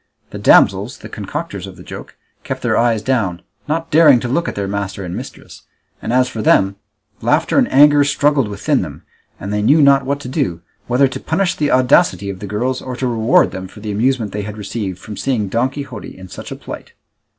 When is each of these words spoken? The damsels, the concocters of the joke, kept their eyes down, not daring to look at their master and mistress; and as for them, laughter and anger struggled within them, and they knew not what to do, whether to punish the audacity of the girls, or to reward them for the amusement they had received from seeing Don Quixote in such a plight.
The 0.31 0.39
damsels, 0.39 0.97
the 0.97 1.09
concocters 1.09 1.67
of 1.67 1.75
the 1.77 1.83
joke, 1.83 2.15
kept 2.43 2.63
their 2.63 2.75
eyes 2.75 3.03
down, 3.03 3.43
not 3.67 3.91
daring 3.91 4.19
to 4.21 4.27
look 4.27 4.47
at 4.47 4.55
their 4.55 4.67
master 4.67 5.05
and 5.05 5.15
mistress; 5.15 5.61
and 6.01 6.11
as 6.11 6.27
for 6.27 6.41
them, 6.41 6.77
laughter 7.21 7.59
and 7.59 7.71
anger 7.71 8.03
struggled 8.03 8.47
within 8.47 8.81
them, 8.81 9.03
and 9.39 9.53
they 9.53 9.61
knew 9.61 9.79
not 9.79 10.03
what 10.03 10.19
to 10.21 10.27
do, 10.27 10.61
whether 10.87 11.07
to 11.07 11.19
punish 11.19 11.53
the 11.53 11.69
audacity 11.69 12.31
of 12.31 12.39
the 12.39 12.47
girls, 12.47 12.81
or 12.81 12.95
to 12.95 13.05
reward 13.05 13.51
them 13.51 13.67
for 13.67 13.79
the 13.79 13.91
amusement 13.91 14.31
they 14.31 14.41
had 14.41 14.57
received 14.57 14.97
from 14.97 15.17
seeing 15.17 15.49
Don 15.49 15.69
Quixote 15.69 16.17
in 16.17 16.27
such 16.29 16.51
a 16.51 16.55
plight. 16.55 16.93